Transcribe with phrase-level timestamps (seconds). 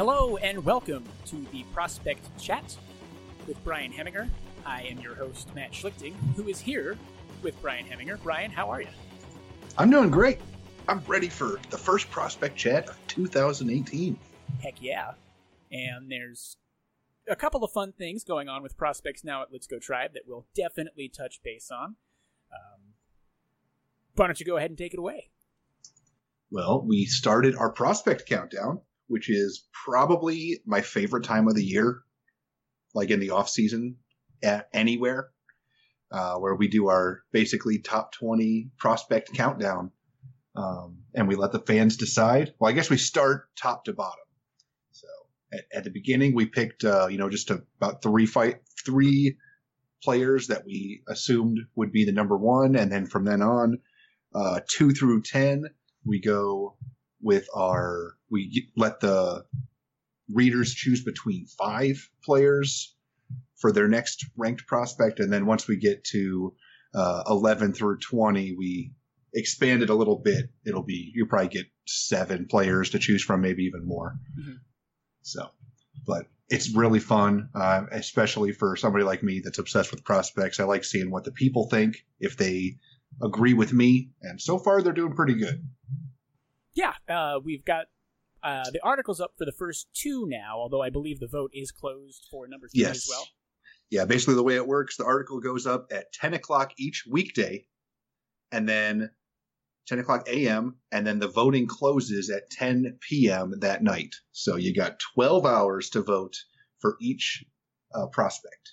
[0.00, 2.74] Hello and welcome to the Prospect Chat
[3.46, 4.30] with Brian Heminger.
[4.64, 6.96] I am your host, Matt Schlichting, who is here
[7.42, 8.18] with Brian Heminger.
[8.22, 8.88] Brian, how are you?
[9.76, 10.38] I'm doing great.
[10.88, 14.18] I'm ready for the first Prospect Chat of 2018.
[14.62, 15.10] Heck yeah.
[15.70, 16.56] And there's
[17.28, 20.22] a couple of fun things going on with prospects now at Let's Go Tribe that
[20.26, 21.96] we'll definitely touch base on.
[22.50, 22.94] Um,
[24.14, 25.28] why don't you go ahead and take it away?
[26.50, 32.02] Well, we started our prospect countdown, which is probably my favorite time of the year,
[32.94, 33.96] like in the off season,
[34.40, 35.30] at anywhere,
[36.12, 39.90] uh, where we do our basically top 20 prospect countdown.
[40.54, 42.54] Um, and we let the fans decide.
[42.60, 44.24] Well, I guess we start top to bottom.
[44.92, 45.08] So
[45.52, 49.38] at, at the beginning, we picked, uh, you know, just a, about three fight, three
[50.04, 52.76] players that we assumed would be the number one.
[52.76, 53.80] And then from then on,
[54.32, 55.64] uh, two through 10,
[56.04, 56.76] we go
[57.20, 59.44] with our, we let the
[60.32, 62.94] readers choose between five players
[63.56, 65.20] for their next ranked prospect.
[65.20, 66.54] And then once we get to
[66.94, 68.92] uh, 11 through 20, we
[69.34, 70.46] expand it a little bit.
[70.64, 74.16] It'll be, you'll probably get seven players to choose from, maybe even more.
[74.38, 74.54] Mm-hmm.
[75.22, 75.50] So,
[76.06, 80.58] but it's really fun, uh, especially for somebody like me that's obsessed with prospects.
[80.58, 82.78] I like seeing what the people think, if they
[83.22, 84.10] agree with me.
[84.22, 85.62] And so far, they're doing pretty good.
[86.74, 87.86] Yeah, uh, we've got
[88.42, 91.70] uh, the article's up for the first two now, although I believe the vote is
[91.70, 92.96] closed for number three yes.
[92.96, 93.26] as well.
[93.90, 97.66] Yeah, basically the way it works, the article goes up at 10 o'clock each weekday,
[98.52, 99.10] and then
[99.88, 103.54] 10 o'clock a.m., and then the voting closes at 10 p.m.
[103.60, 104.14] that night.
[104.32, 106.36] So you got 12 hours to vote
[106.78, 107.44] for each
[107.94, 108.72] uh, prospect,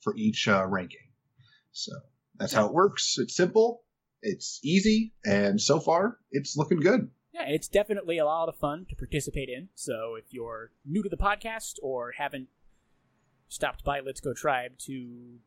[0.00, 1.10] for each uh, ranking.
[1.72, 1.92] So
[2.36, 3.16] that's how it works.
[3.18, 3.82] It's simple,
[4.22, 8.86] it's easy, and so far it's looking good yeah, it's definitely a lot of fun
[8.90, 9.68] to participate in.
[9.74, 12.48] So if you're new to the podcast or haven't
[13.48, 15.38] stopped by Let's Go Tribe to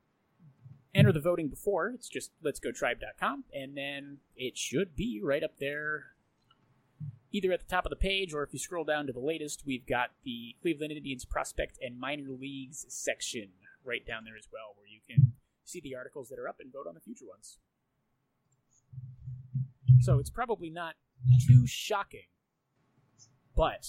[0.94, 6.06] enter the voting before, it's just letsgotribe.com, and then it should be right up there,
[7.32, 9.64] either at the top of the page or if you scroll down to the latest,
[9.66, 13.50] we've got the Cleveland Indians prospect and minor leagues section
[13.84, 15.34] right down there as well, where you can
[15.66, 17.58] see the articles that are up and vote on the future ones.
[20.00, 20.96] So it's probably not
[21.48, 22.28] too shocking.
[23.56, 23.88] But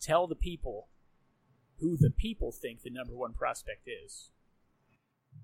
[0.00, 0.88] tell the people
[1.80, 4.30] who the people think the number one prospect is.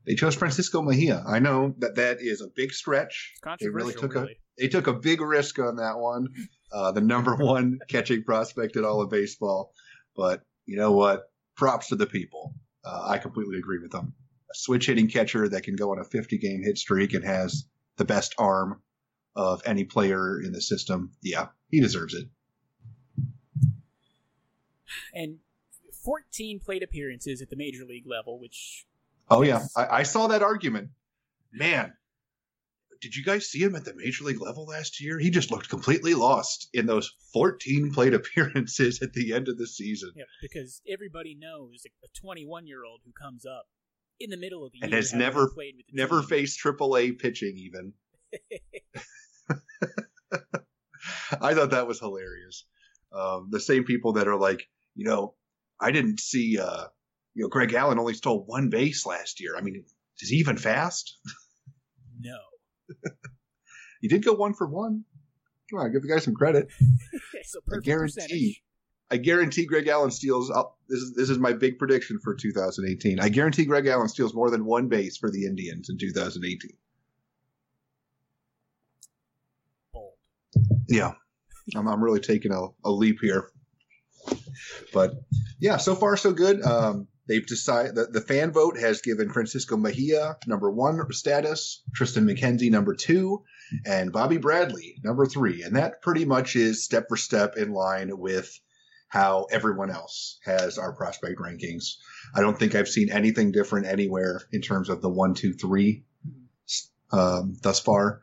[0.06, 1.22] They chose Francisco Mejia.
[1.26, 3.34] I know that that is a big stretch.
[3.60, 4.32] They really took really.
[4.32, 6.28] a they took a big risk on that one.
[6.72, 9.72] Uh, the number one catching prospect in all of baseball.
[10.16, 11.22] But you know what?
[11.56, 12.54] Props to the people.
[12.84, 14.14] Uh, I completely agree with them.
[14.50, 17.64] A switch hitting catcher that can go on a 50 game hit streak and has
[17.96, 18.82] the best arm
[19.36, 22.26] of any player in the system, yeah, he deserves it.
[25.12, 25.38] And
[26.04, 28.84] 14 plate appearances at the major league level, which.
[29.30, 29.64] Oh, yeah.
[29.76, 30.90] I, I saw that argument.
[31.52, 31.94] Man,
[33.00, 35.18] did you guys see him at the major league level last year?
[35.18, 39.66] He just looked completely lost in those 14 plate appearances at the end of the
[39.66, 40.12] season.
[40.16, 43.66] Yeah, because everybody knows a 21 year old who comes up
[44.20, 46.28] in the middle of the and year and has never played with never team.
[46.28, 47.92] faced AAA pitching even.
[51.40, 52.64] I thought that was hilarious.
[53.12, 55.34] Um, the same people that are like, you know,
[55.80, 56.84] I didn't see, uh,
[57.34, 59.56] you know, Greg Allen only stole one base last year.
[59.56, 59.84] I mean,
[60.20, 61.18] is he even fast?
[62.20, 62.38] No.
[64.00, 65.04] he did go one for one.
[65.68, 66.68] Come on, give the guy some credit.
[67.72, 68.14] I guarantee.
[68.14, 68.62] Percentage.
[69.10, 70.50] I guarantee Greg Allen steals.
[70.50, 73.20] I'll, this is this is my big prediction for 2018.
[73.20, 76.70] I guarantee Greg Allen steals more than one base for the Indians in 2018.
[80.88, 81.12] Yeah,
[81.76, 83.50] I'm, I'm really taking a, a leap here.
[84.92, 85.12] But
[85.60, 86.62] yeah, so far so good.
[86.62, 92.24] Um, they've decided that the fan vote has given Francisco Mejia number one status, Triston
[92.24, 93.42] McKenzie number two,
[93.84, 95.62] and Bobby Bradley number three.
[95.62, 98.58] And that pretty much is step for step in line with
[99.08, 101.96] how everyone else has our prospect rankings.
[102.34, 106.04] I don't think I've seen anything different anywhere in terms of the one, two, three
[107.12, 108.20] um, thus far.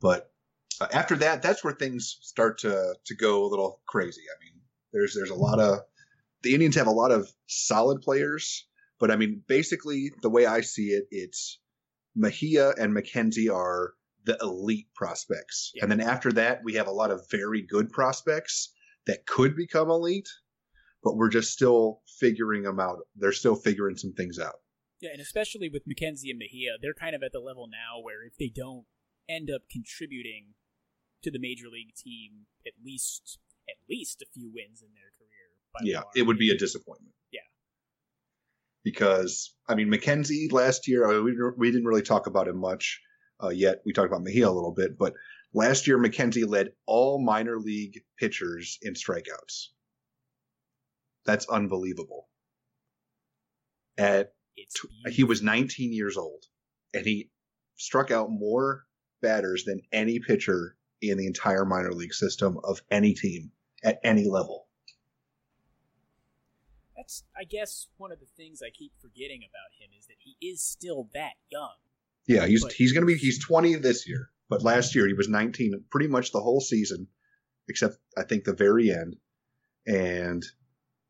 [0.00, 0.30] But
[0.80, 4.22] uh, after that, that's where things start to to go a little crazy.
[4.22, 4.60] I mean,
[4.92, 5.80] there's there's a lot of
[6.42, 8.66] the Indians have a lot of solid players,
[8.98, 11.60] but I mean, basically the way I see it, it's
[12.14, 13.94] Mejia and McKenzie are
[14.24, 15.84] the elite prospects, yeah.
[15.84, 18.72] and then after that, we have a lot of very good prospects
[19.06, 20.28] that could become elite,
[21.02, 22.98] but we're just still figuring them out.
[23.14, 24.56] They're still figuring some things out.
[25.00, 28.24] Yeah, and especially with McKenzie and Mejia, they're kind of at the level now where
[28.26, 28.86] if they don't
[29.28, 30.54] end up contributing
[31.22, 35.46] to the major league team at least at least a few wins in their career
[35.82, 36.10] yeah, far.
[36.14, 37.14] it would be a disappointment.
[37.32, 37.40] Yeah.
[38.84, 43.00] Because I mean, McKenzie last year we we didn't really talk about him much
[43.42, 43.82] uh, yet.
[43.84, 45.14] We talked about Mejia a little bit, but
[45.52, 49.68] last year McKenzie led all minor league pitchers in strikeouts.
[51.24, 52.28] That's unbelievable.
[53.98, 54.32] At
[55.08, 56.44] he was 19 years old,
[56.94, 57.30] and he
[57.76, 58.84] struck out more
[59.20, 63.50] batters than any pitcher in the entire minor league system of any team
[63.82, 64.66] at any level.
[66.96, 70.36] That's, I guess, one of the things I keep forgetting about him is that he
[70.40, 71.74] is still that young.
[72.26, 75.12] Yeah, he's But- he's going to be he's 20 this year, but last year he
[75.12, 77.08] was 19 pretty much the whole season
[77.68, 79.16] except I think the very end
[79.86, 80.44] and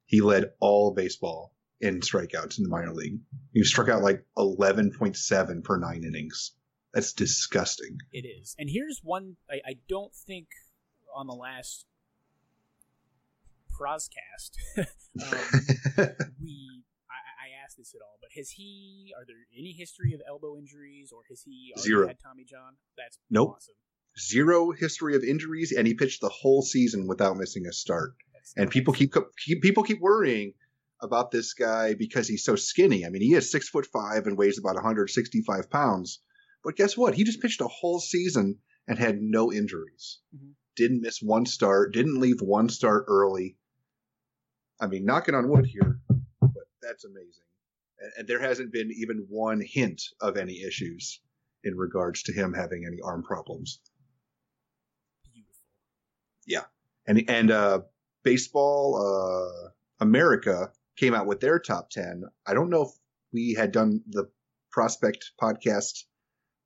[0.06, 3.20] he led all baseball in strikeouts in the minor league.
[3.52, 6.52] He struck out like 11.7 per 9 innings.
[6.96, 7.98] That's disgusting.
[8.10, 8.54] It is.
[8.58, 10.46] And here's one I, I don't think
[11.14, 11.84] on the last
[13.78, 14.86] proscast um,
[16.40, 19.12] we I, I asked this at all, but has he?
[19.14, 22.06] Are there any history of elbow injuries, or has he Zero.
[22.08, 22.76] had Tommy John?
[22.96, 23.56] That's Nope.
[23.56, 23.74] awesome.
[24.18, 28.14] Zero history of injuries and he pitched the whole season without missing a start.
[28.32, 29.12] That's, and people keep,
[29.44, 30.54] keep people keep worrying
[31.02, 33.04] about this guy because he's so skinny.
[33.04, 36.20] I mean, he is six foot five and weighs about 165 pounds.
[36.66, 37.14] But guess what?
[37.14, 38.58] He just pitched a whole season
[38.88, 40.18] and had no injuries.
[40.34, 40.56] Mhm.
[40.74, 41.94] Didn't miss one start.
[41.94, 43.56] Didn't leave one start early.
[44.80, 46.00] I mean, knocking on wood here,
[46.40, 47.44] but that's amazing.
[48.00, 51.20] And, and there hasn't been even one hint of any issues
[51.62, 53.80] in regards to him having any arm problems
[55.32, 55.68] beautiful.
[56.46, 56.64] Yeah.
[57.06, 57.82] And and uh,
[58.24, 59.70] baseball uh,
[60.00, 62.24] America came out with their top ten.
[62.44, 62.90] I don't know if
[63.32, 64.28] we had done the
[64.72, 66.04] prospect podcast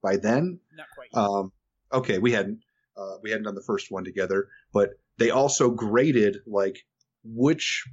[0.02, 0.61] by then.
[0.76, 1.08] Not quite.
[1.14, 1.52] Um,
[1.93, 2.61] okay, we hadn't
[2.97, 6.79] uh, we hadn't done the first one together, but they also graded like
[7.25, 7.85] which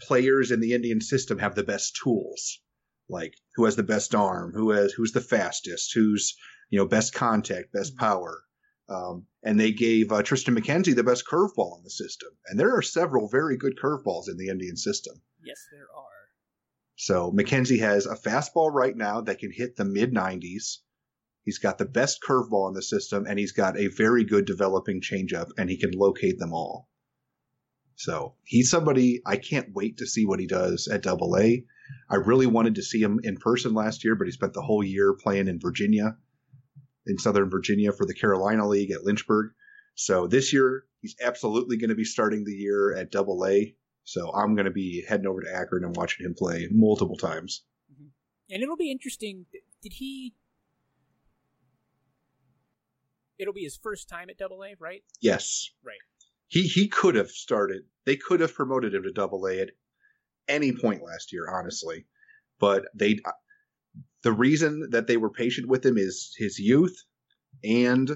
[0.00, 2.60] players in the Indian system have the best tools,
[3.08, 6.36] like who has the best arm, who has who's the fastest, who's
[6.70, 8.42] you know best contact, best power.
[8.88, 12.76] Um, and they gave uh, Triston McKenzie the best curveball in the system, and there
[12.76, 15.20] are several very good curveballs in the Indian system.
[15.44, 16.06] yes, there are.
[16.96, 20.78] So McKenzie has a fastball right now that can hit the mid 90s.
[21.46, 25.00] He's got the best curveball in the system, and he's got a very good developing
[25.00, 26.88] changeup, and he can locate them all.
[27.94, 31.64] So he's somebody I can't wait to see what he does at Double A.
[32.10, 34.82] I really wanted to see him in person last year, but he spent the whole
[34.82, 36.16] year playing in Virginia,
[37.06, 39.52] in Southern Virginia for the Carolina League at Lynchburg.
[39.94, 43.76] So this year he's absolutely going to be starting the year at Double A.
[44.02, 47.62] So I'm going to be heading over to Akron and watching him play multiple times.
[47.92, 48.08] Mm-hmm.
[48.50, 49.46] And it'll be interesting.
[49.80, 50.34] Did he?
[53.38, 55.02] It'll be his first time at Double A, right?
[55.20, 55.70] Yes.
[55.84, 55.96] Right.
[56.48, 57.82] He he could have started.
[58.04, 59.70] They could have promoted him to Double A at
[60.48, 62.06] any point last year, honestly.
[62.58, 63.18] But they
[64.22, 66.96] the reason that they were patient with him is his youth,
[67.64, 68.10] and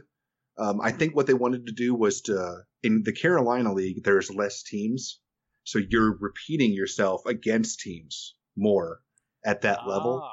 [0.58, 4.04] um, I think what they wanted to do was to in the Carolina League.
[4.04, 5.20] There's less teams,
[5.64, 9.00] so you're repeating yourself against teams more
[9.44, 10.28] at that level.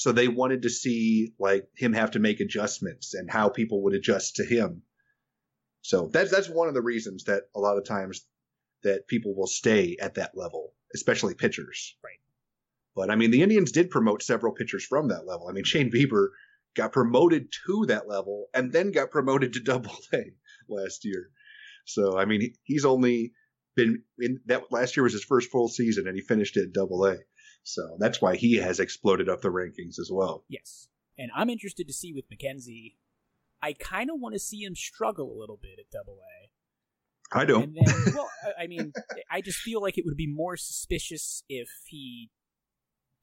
[0.00, 3.92] So they wanted to see like him have to make adjustments and how people would
[3.92, 4.80] adjust to him.
[5.82, 8.24] So that's that's one of the reasons that a lot of times
[8.82, 11.98] that people will stay at that level, especially pitchers.
[12.02, 12.18] Right.
[12.96, 15.48] But I mean, the Indians did promote several pitchers from that level.
[15.48, 16.28] I mean, Shane Bieber
[16.74, 20.32] got promoted to that level and then got promoted to Double A
[20.66, 21.28] last year.
[21.84, 23.34] So I mean, he's only
[23.76, 27.04] been in that last year was his first full season, and he finished at Double
[27.04, 27.18] A.
[27.62, 30.44] So that's why he has exploded up the rankings as well.
[30.48, 30.88] yes.
[31.18, 32.94] And I'm interested to see with McKenzie.
[33.62, 37.38] I kind of want to see him struggle a little bit at Double A.
[37.38, 37.64] I don't.
[37.64, 38.92] And then, well, I- mean,
[39.30, 42.30] I just feel like it would be more suspicious if he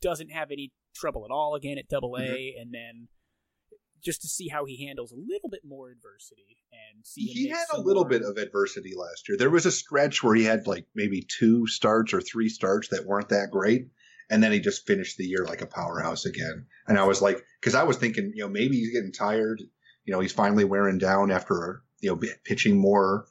[0.01, 2.61] doesn't have any trouble at all again at Double A, Mm-hmm.
[2.61, 3.07] and then
[4.05, 7.21] just to see how he handles a little bit more adversity and see.
[7.23, 9.37] he had a little more- bit of adversity last year.
[9.39, 13.05] There was a stretch where he had like maybe two starts or three starts that
[13.07, 13.87] weren't that great.
[14.29, 16.65] And then he just finished the year like a powerhouse again.
[16.87, 19.61] And I was like, because I was thinking, you know, maybe he's getting tired.
[20.05, 23.25] You know, he's finally wearing down after, you know, pitching more,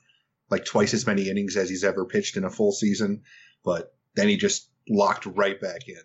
[0.51, 3.23] like twice as many innings as he's ever pitched in a full season.
[3.65, 6.01] But then he just locked right back in.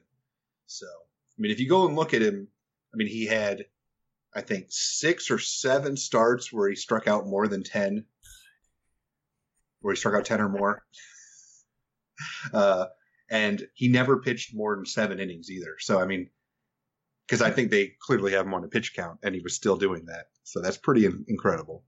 [0.66, 2.48] So, I mean, if you go and look at him,
[2.94, 3.66] I mean, he had,
[4.36, 8.06] I think, six or seven starts where he struck out more than 10,
[9.82, 10.84] where he struck out 10 or more.
[12.54, 12.86] Uh,
[13.32, 15.78] and he never pitched more than seven innings either.
[15.80, 16.30] So, I mean,
[17.26, 19.78] because I think they clearly have him on a pitch count, and he was still
[19.78, 20.26] doing that.
[20.44, 21.86] So that's pretty incredible.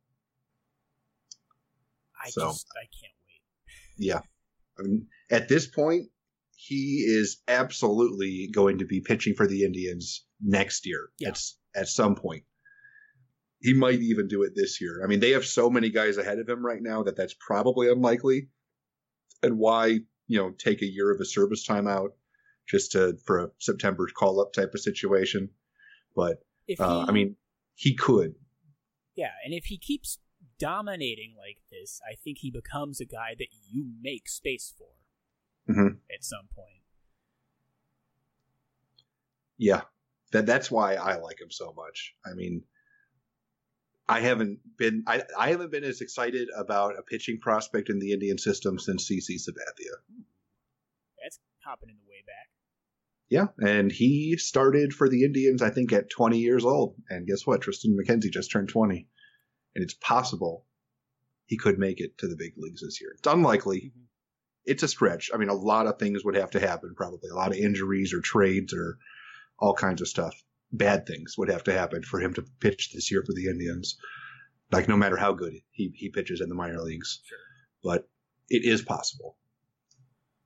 [2.26, 4.08] I so- just I can't wait.
[4.08, 4.22] Yeah.
[4.80, 6.08] I mean, at this point,
[6.56, 11.10] he is absolutely going to be pitching for the Indians next year.
[11.20, 11.30] Yeah.
[11.30, 11.42] At,
[11.76, 12.44] at some point.
[13.60, 15.02] He might even do it this year.
[15.04, 17.90] I mean, they have so many guys ahead of him right now that that's probably
[17.90, 18.50] unlikely.
[19.42, 22.12] And why, you know, take a year of a service time out
[22.68, 25.50] just to for a September call up type of situation?
[26.16, 27.36] But If uh, I mean,
[27.76, 28.36] he could.
[29.16, 30.20] yeah, and if he keeps
[30.60, 34.90] dominating like this, I think he becomes a guy that you make space for
[35.72, 35.98] Mhm.
[36.14, 36.82] at some point.
[39.58, 39.82] Yeah,
[40.32, 42.16] that that's why I like him so much.
[42.26, 42.64] I mean,
[44.08, 48.12] I haven't been I, I haven't been as excited about a pitching prospect in the
[48.12, 49.96] Indian system since CC Sabathia.
[51.22, 52.50] That's hopping in the way back.
[53.30, 57.48] Yeah, and he started for the Indians I think at 20 years old, and guess
[57.48, 57.62] what?
[57.62, 59.08] Triston McKenzie just turned 20,
[59.76, 60.66] and it's possible
[61.46, 63.14] he could make it to the big leagues this year.
[63.18, 63.94] It's unlikely.
[63.96, 64.02] Mhm.
[64.66, 65.30] It's a stretch.
[65.34, 68.14] I mean, a lot of things would have to happen, probably a lot of injuries
[68.14, 68.98] or trades or
[69.60, 70.42] all kinds of stuff.
[70.74, 73.96] Bad things would have to happen for him to pitch this year for the Indians.
[74.72, 77.38] Like no matter how good he, he pitches in the minor leagues, Sure.
[77.84, 78.10] but
[78.50, 79.38] it is possible.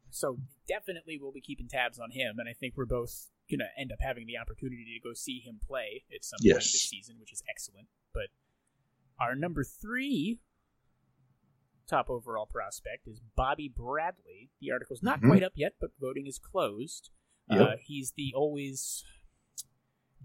[0.09, 3.91] So definitely we'll be keeping tabs on him, and I think we're both gonna end
[3.93, 7.31] up having the opportunity to go see him play at some point this season, which
[7.31, 7.87] is excellent.
[8.13, 8.27] But
[9.19, 10.39] our number three
[11.87, 14.51] top overall prospect is Bobby Bradley.
[14.59, 15.27] The article's not Mhm.
[15.29, 17.11] quite up yet, but voting is closed.
[17.49, 17.61] Yep.
[17.61, 19.05] Uh, he's the always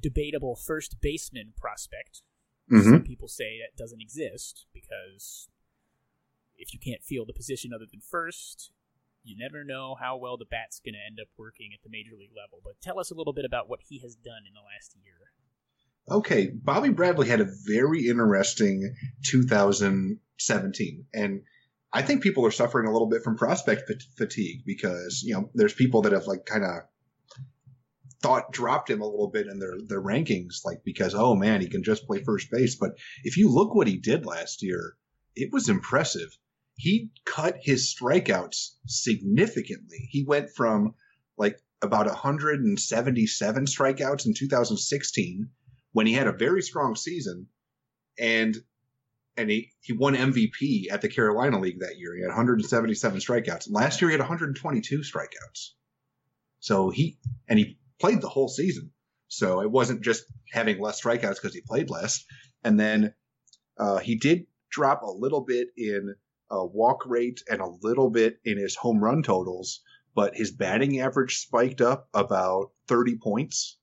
[0.02, 2.22] debatable first baseman prospect.
[2.70, 2.90] Mhm.
[2.90, 5.48] Some people say that doesn't exist because
[6.56, 8.70] if you can't field the position other than first,
[9.24, 12.16] you never know how well the bat's going to end up working at the major
[12.16, 12.60] league level.
[12.62, 15.32] But tell us a little bit about what he has done in the last year.
[16.08, 21.42] Okay, Bobby Bradley had a very interesting 2017, and
[21.92, 25.50] I think people are suffering a little bit from prospect fat- fatigue because you know
[25.54, 26.82] there's people that have like kind of
[28.22, 31.68] thought dropped him a little bit in their their rankings, like because oh man he
[31.68, 32.92] can just play first base, but
[33.24, 34.96] if you look what he did last year,
[35.34, 36.36] it was impressive.
[36.74, 40.08] He cut his strikeouts significantly.
[40.10, 40.94] He went from
[41.36, 45.50] like about 177 strikeouts in 2016
[45.92, 47.48] when he had a very strong season
[48.18, 48.56] and
[49.36, 52.14] and he, he won MVP at the Carolina League that year.
[52.14, 53.66] He had 177 strikeouts.
[53.70, 55.70] Last year he had 122 strikeouts.
[56.60, 58.90] So he and he played the whole season.
[59.28, 62.24] So it wasn't just having less strikeouts because he played less.
[62.62, 63.14] And then
[63.78, 66.14] uh, he did drop a little bit in
[66.50, 69.80] uh, walk rate and a little bit in his home run totals,
[70.14, 73.78] but his batting average spiked up about 30 points.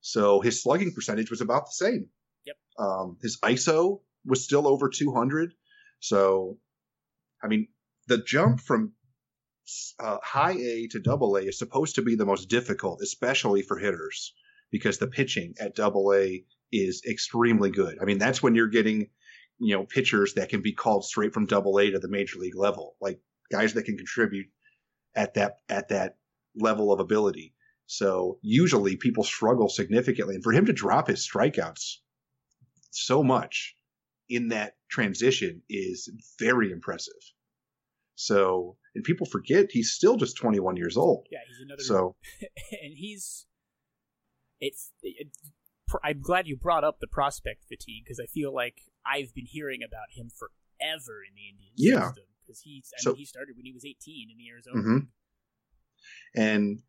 [0.00, 2.08] So his slugging percentage was about the same.
[2.46, 2.56] Yep.
[2.78, 5.54] Um, his ISO was still over 200.
[6.00, 6.58] So,
[7.42, 7.68] I mean,
[8.06, 8.92] the jump from
[9.98, 13.78] uh, high A to double A is supposed to be the most difficult, especially for
[13.78, 14.34] hitters,
[14.70, 17.98] because the pitching at double A is extremely good.
[18.00, 19.10] I mean, that's when you're getting,
[19.58, 22.56] you know, pitchers that can be called straight from double A to the major league
[22.56, 24.46] level, like guys that can contribute
[25.14, 26.16] at that at that
[26.56, 27.54] level of ability.
[27.86, 31.96] So usually people struggle significantly, and for him to drop his strikeouts
[32.90, 33.76] so much
[34.28, 37.14] in that transition is very impressive.
[38.16, 41.26] So, and people forget he's still just 21 years old.
[41.30, 41.82] Yeah, he's another.
[41.82, 43.46] So, and he's.
[44.60, 44.92] It's.
[45.02, 45.28] It,
[46.02, 49.80] I'm glad you brought up the prospect fatigue because I feel like I've been hearing
[49.82, 52.06] about him forever in the Indian Yeah.
[52.08, 52.90] system because he's.
[52.98, 54.80] I So- mean, he started when he was 18 in the Arizona.
[54.82, 55.08] Mhm.
[56.36, 56.82] And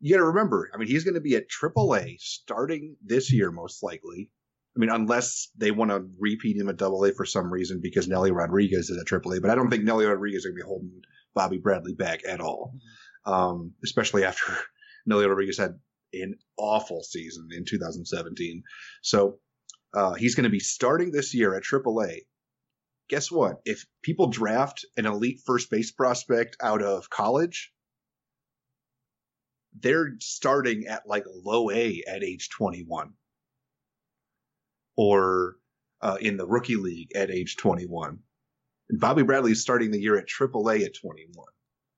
[0.00, 3.50] you got to remember, I mean, he's going to be at AAA starting this year,
[3.52, 4.30] most likely.
[4.74, 8.08] I mean, unless they want to repeat him at Double A for some reason because
[8.08, 10.62] Nellie Rodriguez is at Triple A, but I don't think Nellie Rodriguez is going to
[10.62, 11.02] be holding
[11.34, 12.74] Bobby Bradley back at all,
[13.26, 14.44] um, especially after
[15.06, 15.78] Nellie Rodriguez had
[16.14, 18.62] an awful season in 2017.
[19.02, 19.38] So
[19.94, 22.20] uh, he's going to be starting this year at AAA.
[23.10, 23.56] Guess what?
[23.66, 27.72] If people draft an elite first base prospect out of college,
[29.78, 33.12] they're starting at like low A at age 21
[35.02, 35.56] or
[36.00, 38.20] uh, in the rookie league at age 21.
[38.88, 41.44] And Bobby Bradley is starting the year at AAA at 21.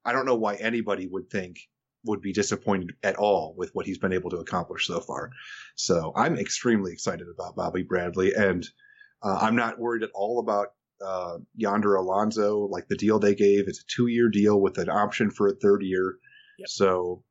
[0.06, 1.58] I don't know why anybody would think
[2.06, 5.30] would be disappointed at all with what he's been able to accomplish so far.
[5.75, 8.66] So I'm extremely excited about Bobby Bradley, and
[9.23, 10.68] uh, I'm not worried at all about
[11.04, 12.61] uh, Yonder Alonso.
[12.61, 15.82] Like the deal they gave, it's a two-year deal with an option for a third
[15.82, 16.16] year.
[16.58, 16.68] Yep.
[16.68, 17.23] So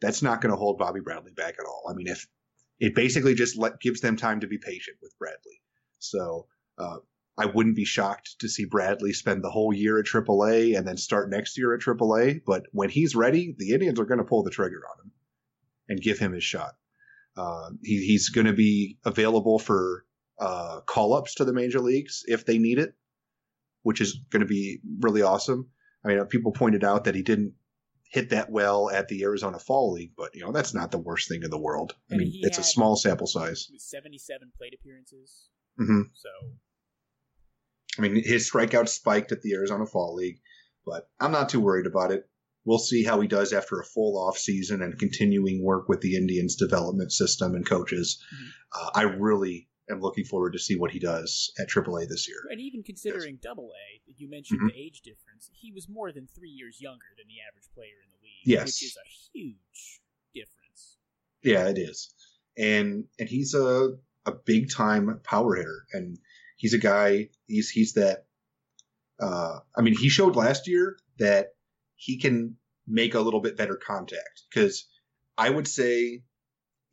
[0.00, 1.84] that's not going to hold Bobby Bradley back at all.
[1.88, 2.26] I mean, if
[2.80, 5.60] it basically just let, gives them time to be patient with Bradley.
[5.98, 6.46] So
[6.78, 6.98] uh,
[7.38, 10.96] I wouldn't be shocked to see Bradley spend the whole year at AAA and then
[10.96, 12.42] start next year at AAA.
[12.46, 15.12] But when he's ready, the Indians are going to pull the trigger on him
[15.88, 16.74] and give him his shot.
[17.36, 20.04] Uh, he, he's going to be available for
[20.38, 22.94] uh, call ups to the major leagues if they need it,
[23.82, 25.68] which is going to be really awesome.
[26.04, 27.54] I mean, people pointed out that he didn't
[28.10, 31.28] hit that well at the Arizona Fall League, but you know that's not the worst
[31.28, 31.94] thing in the world.
[32.10, 33.68] I And mean, it's a small sample size.
[33.76, 35.48] Seventy-seven plate appearances.
[35.80, 36.02] Mm-hmm.
[36.14, 36.28] So
[37.98, 40.40] I mean, his strikeouts spiked at the Arizona Fall League,
[40.84, 42.28] but I'm not too worried about it.
[42.64, 46.16] We'll see how he does after a full off season and continuing work with the
[46.16, 48.22] Indians development system and coaches.
[48.34, 48.48] Mhm.
[48.72, 52.38] Uh, I really am looking forward to see what he does at AAA this year.
[52.50, 54.72] And even considering Double A, you mentioned Mhm.
[54.72, 55.50] the age difference.
[55.52, 58.66] He was more than three years younger than the average player in the league, Yes.
[58.66, 60.00] which is a huge
[60.34, 60.98] difference.
[61.42, 62.14] Yeah, it is.
[62.56, 66.18] And and he's a a big time power hitter and
[66.56, 68.26] he's a guy he's he's that
[69.20, 71.54] uh I mean he showed last year that
[71.96, 74.86] he can make a little bit better contact cuz
[75.36, 76.22] I would say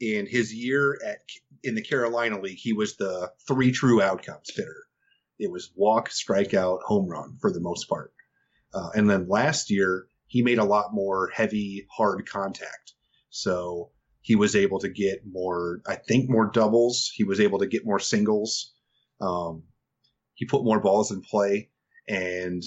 [0.01, 1.19] in his year at
[1.63, 4.83] in the Carolina League he was the three true outcomes hitter.
[5.39, 8.11] It was walk, strikeout, home run for the most part.
[8.73, 12.93] Uh, and then last year he made a lot more heavy hard contact.
[13.29, 13.91] So
[14.21, 17.11] he was able to get more, I think, more doubles.
[17.13, 18.73] He was able to get more singles.
[19.19, 19.63] Um,
[20.35, 21.69] he put more balls in play,
[22.07, 22.63] and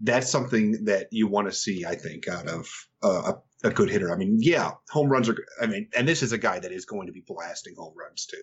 [0.00, 2.68] that's something that you want to see, I think, out of
[3.02, 3.32] uh,
[3.66, 4.12] a, good hitter.
[4.12, 5.36] I mean, yeah, home runs are.
[5.60, 8.26] I mean, and this is a guy that is going to be blasting home runs
[8.26, 8.42] too,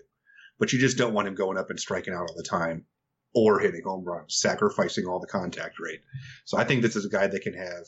[0.60, 2.86] but you just don't want him going up and striking out all the time
[3.34, 6.02] or hitting home runs, sacrificing all the contact rate.
[6.46, 7.86] So I think this is a guy that can have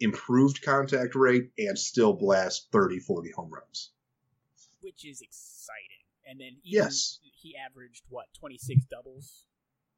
[0.00, 3.90] improved contact rate and still blast 30, 40 home runs.
[4.80, 6.04] which is exciting.
[6.26, 7.18] And then even Yes.
[7.22, 9.44] he averaged what twenty six doubles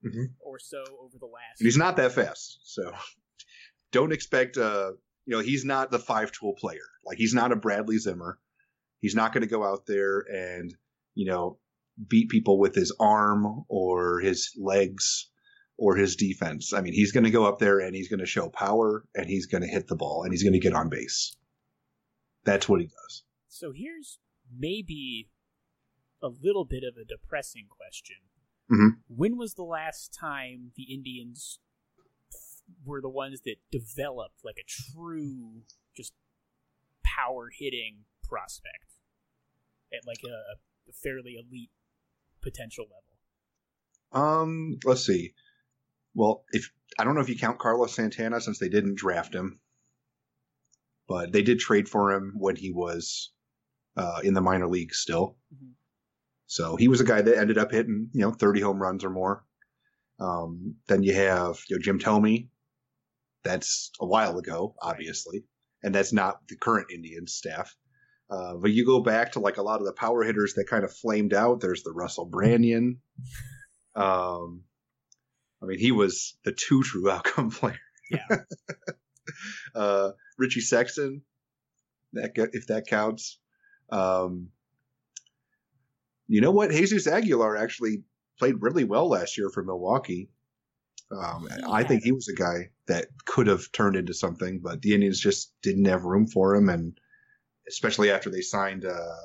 [0.05, 0.35] Mhm.
[0.41, 1.61] or so over the last.
[1.61, 2.61] And he's not that fast.
[2.65, 2.97] So
[3.93, 4.93] don't expect, uh,
[5.31, 6.89] you know, he's not the five tool player.
[7.07, 8.41] Like he's not a Bradley Zimmer.
[8.99, 10.75] He's not going to go out there and,
[11.15, 11.61] you know,
[12.09, 15.31] beat people with his arm or his legs
[15.79, 16.73] or his defense.
[16.75, 19.29] I mean, he's going to go up there and he's going to show power and
[19.29, 21.37] he's going to hit the ball and he's going to get on base.
[22.45, 23.23] That's what he does.
[23.49, 24.19] So here's
[24.53, 25.29] maybe
[26.21, 28.17] a little bit of a depressing question.
[28.69, 29.03] Mhm.
[29.07, 31.61] When was the last time the Indians
[32.85, 35.63] were the ones that developed like a true,
[35.97, 36.13] just
[37.05, 38.97] power hitting prospect
[39.93, 41.71] at like a, a fairly elite
[42.43, 43.11] potential level?
[44.13, 45.35] Um, let's see.
[46.15, 49.61] Well, if I don't know if you count Carlos Santana since they didn't draft him,
[51.09, 53.33] but they did trade for him when he was
[53.97, 55.37] uh, in the minor leagues still.
[55.55, 55.73] Mhm.
[56.47, 59.11] So he was a guy that ended up hitting, you know, 30 home runs or
[59.11, 59.45] more.
[60.19, 62.49] Um, then you have you know, Jim Thome.
[63.43, 65.45] That's a while ago, obviously,
[65.83, 67.75] and that's not the current Indians staff.
[68.31, 70.85] Uh, but you go back to like a lot of the power hitters that kind
[70.85, 71.61] of flamed out.
[71.61, 72.99] There's the Russell Branyan.
[73.97, 74.63] Um,
[75.63, 77.79] I mean, he was the two true outcome player.
[78.11, 78.27] Yeah.
[79.75, 81.23] uh, Richie Sexson,
[82.13, 83.39] that if that counts.
[83.91, 84.51] Um,
[86.29, 86.71] you know what?
[86.71, 88.05] Jesus Aguilar actually
[88.39, 90.31] played really well last year for Milwaukee.
[91.11, 94.81] Um, He I think he was a guy that could have turned into something, but
[94.83, 96.99] the Indians just didn't have room for him, and
[97.69, 99.17] especially after they signed uh,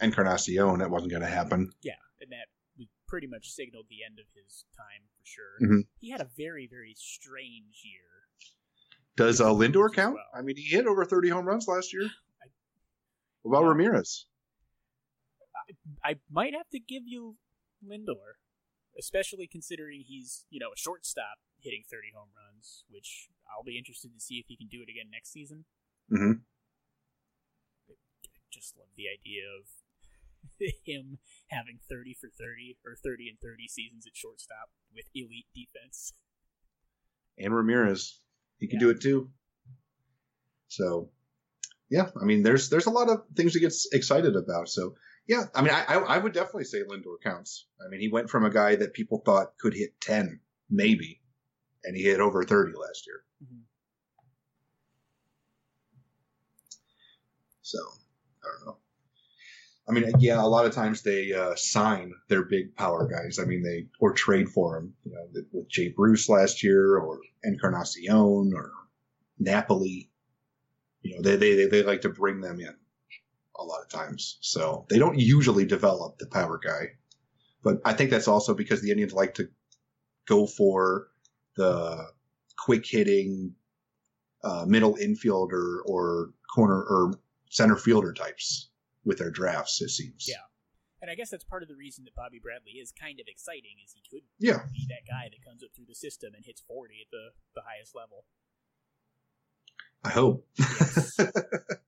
[0.00, 1.70] Encarnacion, that wasn't going to happen.
[1.82, 2.46] Yeah, and that
[3.06, 5.68] pretty much signaled the end of his time for sure.
[5.78, 5.86] Mhm.
[6.00, 8.08] He had a very, very strange year.
[9.16, 10.14] Does uh, Lindor count?
[10.14, 10.24] well.
[10.34, 12.04] I mean, he hit over 30 home runs last year.
[12.04, 12.46] I-
[13.42, 13.68] What about Yeah.
[13.68, 14.26] Ramirez?
[16.04, 17.36] I might have to give you
[17.84, 18.34] Lindor,
[18.98, 24.12] especially considering he's you know a shortstop hitting 30 home runs, which I'll be interested
[24.14, 25.64] to see if he can do it again next season.
[26.12, 26.42] Mm-hmm.
[27.90, 29.66] I just love the idea of
[30.84, 36.12] him having 30 for 30 or 30 and 30 seasons at shortstop with elite defense.
[37.38, 38.18] And Ramirez,
[38.58, 38.86] he can Yeah.
[38.86, 39.30] do it too.
[40.68, 41.10] So,
[41.90, 44.68] yeah, I mean, there's there's a lot of things to get excited about.
[44.68, 44.94] So,
[45.26, 47.66] yeah, I mean, I I, would definitely say Lindor counts.
[47.84, 51.20] I mean, he went from a guy that people thought could hit 10, maybe,
[51.84, 53.22] and he hit over 30 last year.
[53.44, 53.60] Mhm.
[57.62, 57.78] So,
[58.42, 58.78] I don't know.
[59.88, 63.38] I mean, yeah, a lot of times they uh, sign their big power guys.
[63.38, 64.94] I mean, they or trade for them.
[65.04, 68.72] You know, with Jay Bruce last year, or Encarnacion, or
[69.38, 70.10] Napoli.
[71.02, 72.74] You know, they, they they they like to bring them in
[73.62, 74.38] a lot of times.
[74.40, 76.90] So they don't usually develop the power guy.
[77.62, 79.48] But I think that's also because the Indians like to
[80.26, 81.08] go for
[81.56, 82.06] the
[82.58, 83.54] quick hitting
[84.42, 87.14] uh, middle infielder or corner or
[87.50, 88.70] center fielder types
[89.04, 89.80] with their drafts.
[89.80, 90.26] It seems.
[90.28, 90.36] Yeah.
[91.00, 93.74] And I guess that's part of the reason that Bobby Bradley is kind of exciting,
[93.84, 94.62] is he could Yeah.
[94.72, 97.62] be that guy that comes up through the system and hits 40 at the, the
[97.66, 98.24] highest level.
[100.04, 100.46] I hope.
[100.58, 101.16] Yes.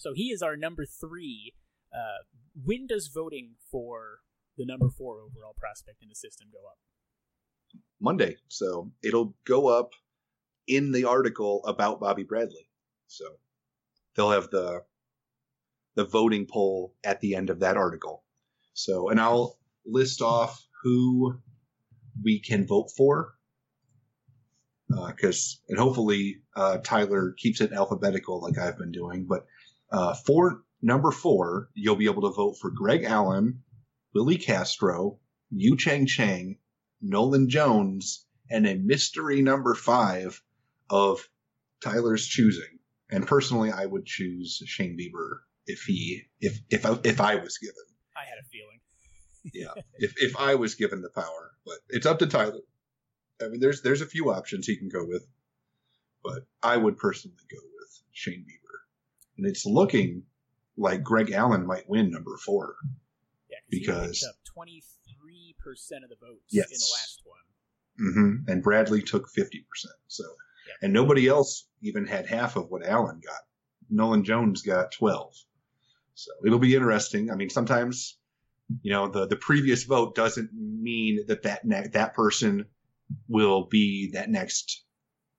[0.00, 1.54] so he is our number three.
[1.92, 2.24] Uh,
[2.64, 4.20] when does voting for
[4.56, 6.78] the number four overall prospect in the system go up?
[8.00, 8.36] Monday.
[8.48, 9.90] So it'll go up
[10.66, 12.68] in the article about Bobby Bradley.
[13.08, 13.24] So
[14.14, 14.84] they'll have the
[15.96, 18.24] the voting poll at the end of that article.
[18.72, 21.40] So and I'll list off who
[22.22, 23.34] we can vote for.
[24.88, 29.26] Because and hopefully uh, Tyler keeps it alphabetical like I've been doing.
[29.28, 29.46] But
[29.90, 33.62] uh, for number four, you'll be able to vote for Greg Allen,
[34.14, 35.18] Willi Castro,
[35.50, 36.58] Yu-Cheng Chang,
[37.00, 40.42] Nolan Jones, and a mystery number five
[40.88, 41.28] of
[41.80, 42.78] Tyler's choosing.
[43.10, 47.58] And personally, I would choose Shane Bieber if he if if I, if I was
[47.58, 47.74] given
[48.16, 48.80] I had a feeling.
[49.54, 51.52] yeah if if I was given the power.
[51.64, 52.60] But it's up to Tyler.
[53.42, 55.26] I mean, there's there's a few options he can go with,
[56.22, 58.59] but I would personally go with Shane Bieber.
[59.40, 60.22] And it's looking
[60.76, 62.74] like Greg Allen might win number four.
[63.48, 64.22] Yeah, Because-
[64.54, 66.66] 23% of the votes Yes.
[66.70, 67.40] in the last one.
[67.96, 69.92] hmm And Bradley took 50%.
[70.08, 70.24] So,
[70.68, 70.74] Yeah.
[70.82, 73.40] and nobody else even had half of what Allen got.
[73.88, 75.34] Nolan Jones got 12.
[76.14, 77.30] So it'll be interesting.
[77.30, 78.18] I mean, sometimes,
[78.82, 82.66] you know, the, the previous vote doesn't mean that that, ne- that person
[83.26, 84.84] will be that next,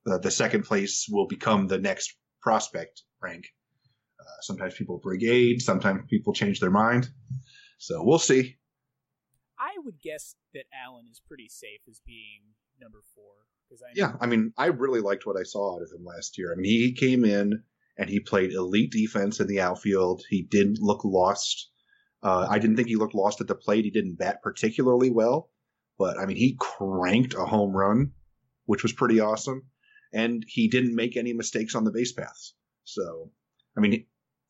[0.08, 3.46] uh, the second place will become the next prospect rank.
[4.22, 7.10] Uh, sometimes people brigade, sometimes people change their mind.
[7.78, 8.58] So we'll see.
[9.58, 12.42] I would guess that Allen is pretty safe as being
[12.80, 13.34] number four.
[13.68, 16.38] Because I Yeah, I mean, I really liked what I saw out of him last
[16.38, 16.52] year.
[16.52, 17.64] I mean, he came in
[17.98, 20.24] and he played elite defense in the outfield.
[20.30, 21.70] He didn't look lost.
[22.24, 23.86] Uh, I didn't think he looked lost at the plate.
[23.86, 25.50] He didn't bat particularly well,
[25.98, 28.12] but I mean, he cranked a home run,
[28.66, 29.64] which was pretty awesome.
[30.14, 32.54] And he didn't make any mistakes on the base paths.
[32.84, 33.32] So,
[33.78, 34.06] I mean,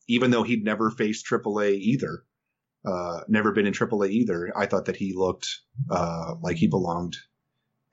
[0.08, 2.24] even though he'd never faced AAA either,
[2.84, 5.48] uh, never been in AAA either, I thought that he looked
[5.90, 7.16] uh, like he belonged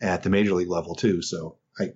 [0.01, 1.21] at the major league level too.
[1.21, 1.89] So I,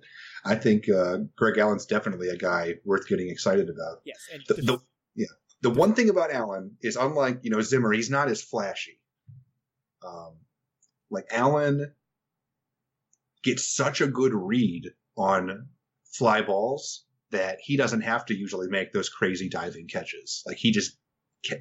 [0.44, 4.02] I think uh, Greg Allen's definitely a guy worth getting excited about.
[4.04, 4.78] yes, and The, the,
[5.14, 5.26] yeah,
[5.62, 9.00] the one thing about Allen is unlike you know Zimmer, he's not as flashy.
[10.06, 10.36] Um,
[11.10, 11.94] like Allen
[13.42, 15.68] gets such a good read on
[16.12, 20.42] fly balls that he doesn't have to usually make those crazy diving catches.
[20.46, 20.96] Like he just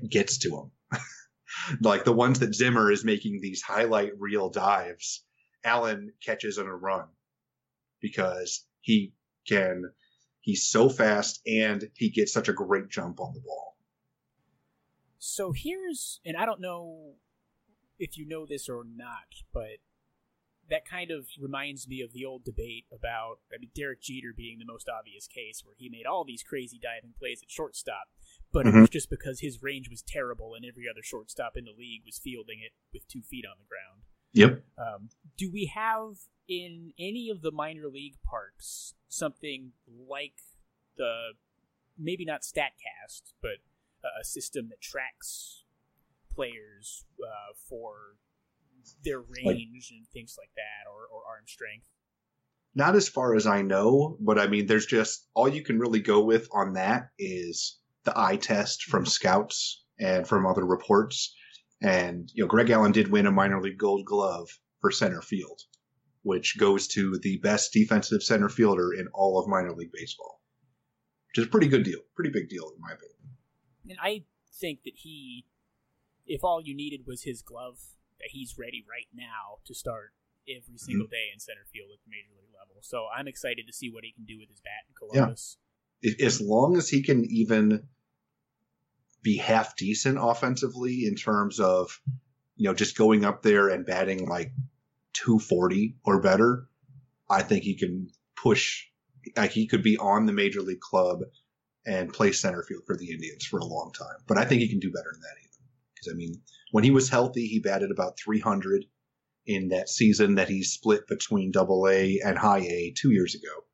[0.10, 1.00] gets to them.
[1.82, 5.26] like the ones that Zimmer is making these highlight reel dives,
[5.64, 7.08] Allen catches on a run
[8.02, 9.14] because he
[9.48, 9.92] can.
[10.42, 13.78] He's so fast and he gets such a great jump on the ball.
[15.18, 17.14] So here's, and I don't know
[17.98, 19.24] if you know this or not,
[19.54, 19.78] but
[20.70, 24.60] that kind of reminds me of the old debate about I mean, Derek Jeter being
[24.60, 28.10] the most obvious case, where he made all these crazy diving plays at shortstop,
[28.52, 31.76] but it was just because his range was terrible and every other shortstop in the
[31.78, 34.04] league was fielding it with two feet on the ground.
[34.34, 34.64] Yep.
[34.78, 36.16] Um, do we have
[36.48, 40.34] in any of the minor league parks something like
[40.98, 41.34] the
[41.98, 43.60] maybe not Statcast, but
[44.04, 45.64] a a system that tracks
[46.34, 48.18] players uh, for
[49.04, 51.86] their range and things like that, or, or arm strength?
[52.76, 56.00] Not as far as I know, but I mean, there's just all you can really
[56.00, 59.10] go with on that is the eye test from mm-hmm.
[59.10, 61.36] scouts and from other reports.
[61.82, 64.50] And, you know, Greg Allen did win a minor league gold glove
[64.82, 65.62] for center field,
[66.24, 70.42] which goes to the best defensive center fielder in all of minor league baseball,
[71.28, 73.18] which is a pretty good deal, pretty big deal in my opinion.
[73.90, 74.24] And I
[74.60, 75.46] think that he,
[76.26, 77.80] if all you needed was his glove,
[78.24, 80.14] that he's ready right now to start
[80.48, 81.12] every single mhm.
[81.12, 82.82] day in center field at the major league level.
[82.82, 85.58] So I'm excited to see what he can do with his bat in Columbus.
[86.04, 87.88] I- As long as he can even
[89.22, 92.02] be half decent offensively in terms of,
[92.56, 94.52] you know, just going up there and batting like
[95.14, 96.68] 240 or better,
[97.30, 98.88] I think he can push,
[99.38, 101.20] like he could be on the major league club
[101.86, 104.18] and play center field for the Indians for a long time.
[104.28, 105.50] But I think he can do better than that even.
[105.96, 106.42] Because, I mean,
[106.74, 108.86] when he was healthy, he batted about 300
[109.46, 113.66] in that season that he split between double A and high A two years ago.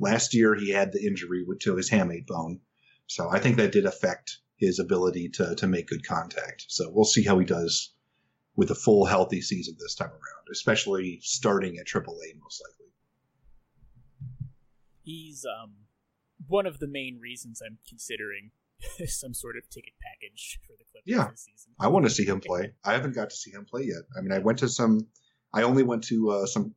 [0.00, 2.58] Last year, he had the injury to his hamate bone.
[3.06, 6.64] So I think that did affect his ability to, to make good contact.
[6.66, 7.94] So we'll see how he does
[8.56, 12.92] with a full healthy season this time around, especially starting at Triple A, most likely.
[15.04, 15.74] He's um
[16.48, 18.50] one of the main reasons I'm considering
[19.06, 21.72] some sort of ticket package for the Clippers yeah, this season.
[21.78, 22.72] I want to see him play.
[22.84, 24.02] I haven't got to see him play yet.
[24.16, 25.06] I mean, I went to some.
[25.52, 26.74] I only went to uh, some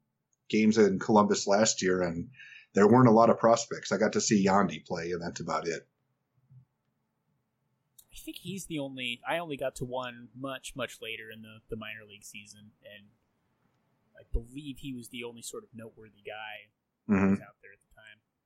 [0.49, 2.27] games in Columbus last year, and
[2.73, 3.91] there weren't a lot of prospects.
[3.91, 5.87] I got to see Yandy play, and that's about it.
[8.11, 9.21] I think he's the only.
[9.27, 13.07] I only got to one much much later in the the minor league season, and
[14.17, 17.33] I believe he was the only sort of noteworthy guy mm-hmm.
[17.41, 17.84] out there at.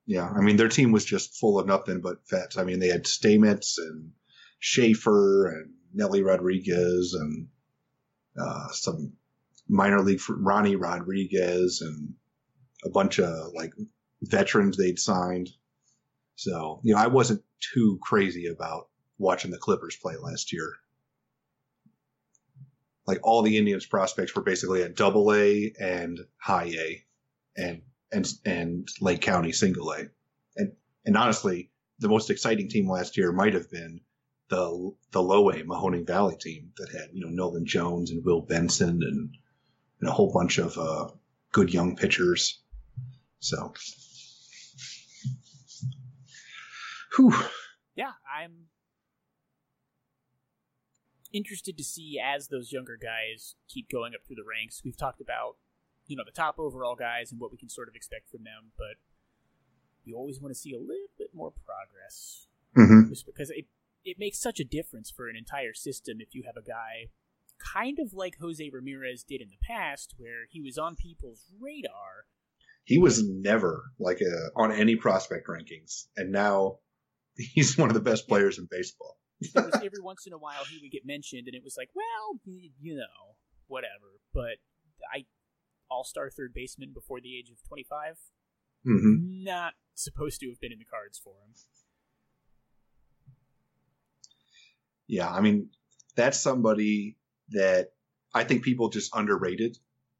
[0.10, 2.58] Yeah, I mean their team was just full of nothing but vets.
[2.58, 4.10] I mean they had Stamets and
[4.58, 7.48] Schaefer and Nellie Rodriguez and
[8.36, 9.13] uh, some
[9.67, 12.15] minor league for Ronny Rodriguez and
[12.84, 13.72] a bunch of like
[14.24, 15.52] veterans they'd signed.
[16.38, 17.43] So you know I wasn't
[17.76, 18.88] too crazy about
[19.19, 20.74] watching the Clippers play last year.
[23.06, 27.06] Like all the Indians prospects were basically at double A and high A
[27.56, 30.06] and and and Lake County single A.
[30.56, 30.74] And
[31.06, 34.02] and honestly, the most exciting team last year might have been
[34.50, 38.41] the the low A Mahoning Valley team that had, you know, Nolan Jones and Will
[38.41, 39.30] Benson and,
[40.00, 41.10] and a whole bunch of uh,
[41.52, 42.62] good young pitchers.
[43.39, 43.74] So
[47.15, 47.34] Whew.
[47.95, 48.67] Yeah, I'm
[51.34, 54.82] interested to see as those younger guys keep going up through the ranks.
[54.86, 55.58] We've talked about,
[56.10, 58.72] you know, the top overall guys and what we can sort of expect from them,
[58.78, 58.98] but
[60.04, 62.48] you always want to see a little bit more progress.
[62.78, 63.10] Mm-hmm.
[63.10, 63.65] Just because it
[64.04, 67.10] it makes such a difference for an entire system if you have a guy
[67.60, 72.26] kind of like Jose Ramirez did in the past, where he was on people's radar.
[72.86, 76.78] He was never like a, on any prospect rankings, and now
[77.36, 79.17] he's one of the best players in baseball
[79.56, 82.95] every once in a while he would get mentioned, and it was like, well, you
[82.95, 83.36] know,
[83.67, 84.19] whatever.
[84.34, 84.58] But
[85.13, 85.26] I,
[85.89, 88.15] all star third baseman before the age of 25,
[88.88, 89.43] mm-hmm.
[89.43, 91.54] not supposed to have been in the cards for him.
[95.08, 95.69] Yeah, I mean,
[96.15, 97.17] that's somebody
[97.49, 97.91] that
[98.34, 99.78] I think people just underrated.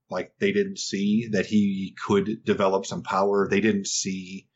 [0.10, 3.48] Like they didn't see that he could develop some power.
[3.48, 4.48] They didn't see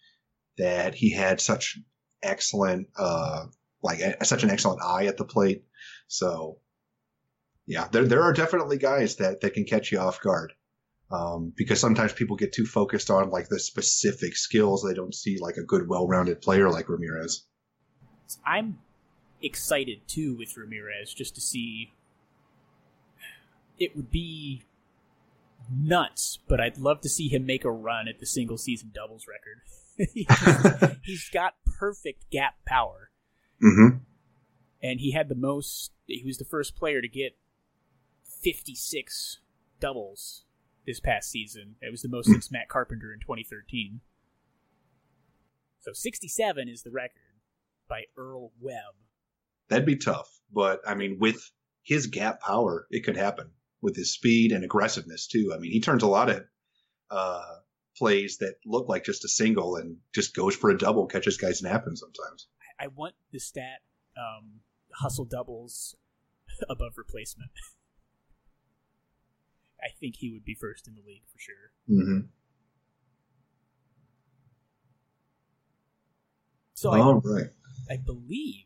[0.58, 1.78] that he had such
[2.24, 3.46] excellent uh,
[3.84, 5.66] like a, such an excellent eye at the plate.
[6.08, 6.58] So
[7.68, 10.54] yeah, there there are definitely guys that that can catch you off guard.
[11.14, 14.84] Um, because sometimes people get too focused on like the specific skills.
[14.84, 17.46] They don't see like a good, well-rounded player like Ramirez.
[18.44, 18.80] I'm
[19.40, 21.94] excited too with Ramirez just to see.
[23.78, 24.64] It would be
[25.72, 29.26] nuts, but I'd love to see him make a run at the single season doubles
[29.28, 29.62] record.
[31.04, 33.12] he's got perfect gap power.
[33.62, 33.98] Mm-hmm.
[34.82, 35.92] And he had the most.
[36.08, 37.38] He was the first player to get
[38.42, 39.40] 56
[39.80, 40.46] doubles
[40.86, 41.76] this past season.
[41.82, 44.02] It was the most since Matt Carpenter in 2013.
[45.80, 47.22] So 67 is the record
[47.90, 48.96] by Earl Webb.
[49.70, 51.52] That'd be tough, but I mean, with
[51.84, 55.52] his gap power, it could happen with his speed and aggressiveness too.
[55.54, 56.44] I mean, he turns a lot of
[57.10, 57.56] uh,
[57.98, 61.62] plays that look like just a single and just goes for a double, catches guys
[61.62, 62.48] napping sometimes.
[62.80, 63.82] I want the stat
[64.18, 64.62] um,
[64.94, 65.96] hustle doubles
[66.70, 67.52] above replacement.
[69.84, 71.72] I think he would be first in the league for sure.
[71.90, 72.28] Mm-hmm.
[76.74, 77.50] So All I, right.
[77.90, 78.66] I believe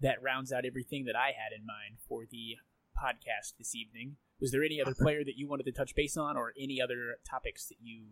[0.00, 2.56] that rounds out everything that I had in mind for the
[2.96, 4.16] podcast this evening.
[4.40, 7.16] Was there any other player that you wanted to touch base on, or any other
[7.28, 8.04] topics that you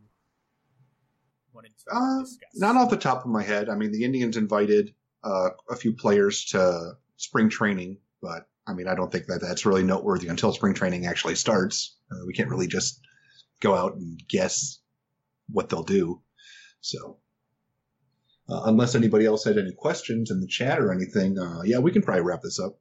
[1.53, 2.51] wanted to uh, discuss?
[2.55, 3.69] Not off the top of my head.
[3.69, 8.89] I mean, the Indians invited uh, a few players to spring training, but I mean,
[8.89, 11.97] I don't think that that's really noteworthy until spring training actually starts.
[12.11, 13.01] Uh, we can't really just
[13.61, 14.81] go out and guess
[15.49, 16.21] what they'll do.
[16.81, 17.19] So,
[18.49, 21.93] uh, unless anybody else had any questions in the chat or anything, uh, yeah, we
[21.93, 22.79] can probably wrap this up.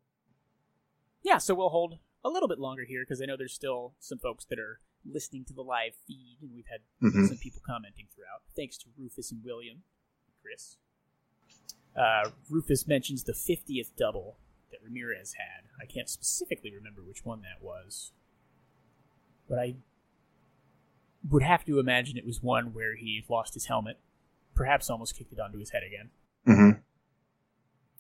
[1.23, 4.19] Yeah, so we'll hold a little bit longer here because I know there's still some
[4.19, 7.25] folks that are listening to the live feed, and we've had mm-hmm.
[7.25, 8.41] some people commenting throughout.
[8.55, 9.83] Thanks to Rufus and William,
[10.41, 10.77] Chris.
[11.95, 14.37] Uh, Rufus mentions the 50th double
[14.75, 15.69] that Ramirez had.
[15.81, 18.11] I can't specifically remember which one that was,
[19.49, 19.75] but I
[21.29, 23.99] would have to imagine it was one where he lost his helmet,
[24.53, 26.09] perhaps almost kicked it onto his head again.
[26.47, 26.79] Mm-hmm.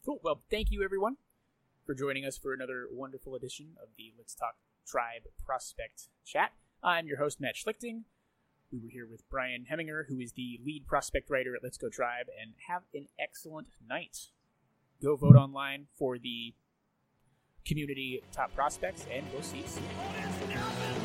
[0.05, 0.19] Cool.
[0.23, 1.17] Well, thank you, everyone,
[1.85, 6.51] for joining us for another wonderful edition of the Let's Talk Tribe Prospect Chat.
[6.83, 8.03] I'm your host, Matt Schlichting.
[8.71, 11.89] We were here with Brian Heminger, who is the lead prospect writer at Let's Go
[11.89, 14.27] Tribe, and have an excellent night.
[15.01, 16.53] Go vote online for the
[17.65, 21.04] community top prospects, and we'll see you soon.